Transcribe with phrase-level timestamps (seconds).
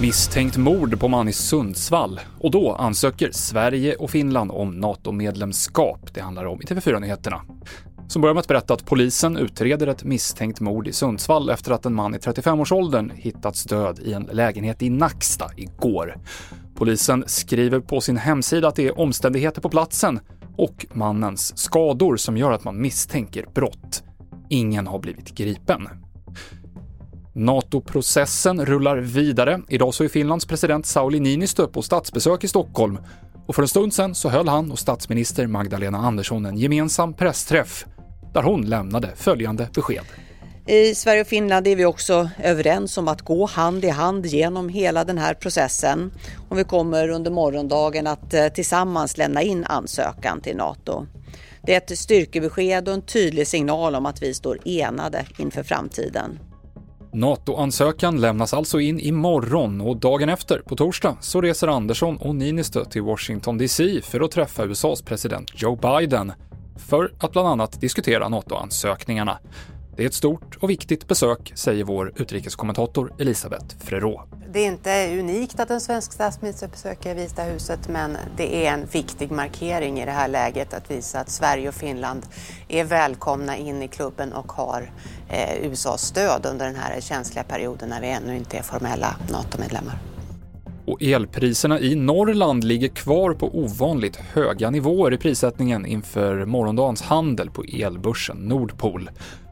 [0.00, 6.14] Misstänkt mord på man i Sundsvall och då ansöker Sverige och Finland om NATO-medlemskap.
[6.14, 7.42] Det handlar om i TV4-nyheterna.
[8.08, 11.86] Som börjar med att berätta att polisen utreder ett misstänkt mord i Sundsvall efter att
[11.86, 16.16] en man i 35-årsåldern hittats död i en lägenhet i Nacksta igår.
[16.74, 20.20] Polisen skriver på sin hemsida att det är omständigheter på platsen
[20.56, 23.99] och mannens skador som gör att man misstänker brott.
[24.52, 25.88] Ingen har blivit gripen.
[27.32, 29.60] NATO-processen rullar vidare.
[29.68, 32.98] Idag så är Finlands president Sauli Niinistö på statsbesök i Stockholm
[33.46, 37.84] och för en stund sedan så höll han och statsminister Magdalena Andersson en gemensam pressträff
[38.34, 40.04] där hon lämnade följande besked.
[40.66, 44.68] I Sverige och Finland är vi också överens om att gå hand i hand genom
[44.68, 46.12] hela den här processen.
[46.48, 51.06] Och vi kommer under morgondagen att eh, tillsammans lämna in ansökan till Nato.
[51.62, 56.38] Det är ett styrkebesked och en tydlig signal om att vi står enade inför framtiden.
[57.12, 62.84] NATO-ansökan lämnas alltså in imorgon och dagen efter, på torsdag, så reser Andersson och Niinistö
[62.84, 66.32] till Washington DC för att träffa USAs president Joe Biden
[66.76, 69.38] för att bland annat diskutera NATO-ansökningarna.
[69.96, 74.20] Det är ett stort och viktigt besök, säger vår utrikeskommentator Elisabeth Frerot.
[74.52, 78.86] Det är inte unikt att en svensk statsminister besöker Vita huset men det är en
[78.92, 82.26] viktig markering i det här läget att visa att Sverige och Finland
[82.68, 84.92] är välkomna in i klubben och har
[85.28, 89.98] eh, USAs stöd under den här känsliga perioden när vi ännu inte är formella NATO-medlemmar.
[90.86, 97.50] Och elpriserna i Norrland ligger kvar på ovanligt höga nivåer i prissättningen inför morgondagens handel
[97.50, 99.10] på elbörsen Nordpol.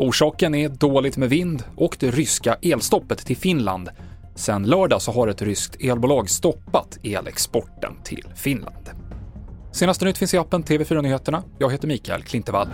[0.00, 3.88] Orsaken är dåligt med vind och det ryska elstoppet till Finland.
[4.34, 8.90] Sen lördag så har ett ryskt elbolag stoppat elexporten till Finland.
[9.72, 11.42] Senaste nytt finns i appen TV4 Nyheterna.
[11.58, 12.68] Jag heter Mikael Klintevall.